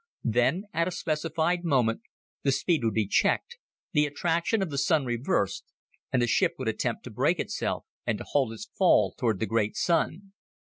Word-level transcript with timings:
Then, 0.23 0.63
at 0.73 0.87
a 0.87 0.91
specified 0.91 1.63
moment, 1.63 2.01
the 2.41 2.51
speed 2.51 2.83
would 2.83 2.95
be 2.95 3.05
checked, 3.05 3.59
the 3.91 4.07
attraction 4.07 4.63
of 4.63 4.71
the 4.71 4.79
Sun 4.79 5.05
reversed, 5.05 5.63
and 6.11 6.19
the 6.19 6.25
ship 6.27 6.55
would 6.57 6.67
attempt 6.67 7.03
to 7.03 7.11
brake 7.11 7.37
itself 7.39 7.85
and 8.03 8.17
to 8.17 8.23
halt 8.23 8.51
its 8.51 8.65
fall 8.75 9.13
toward 9.15 9.39
the 9.39 9.45
great 9.45 9.75
Sun. 9.75 10.31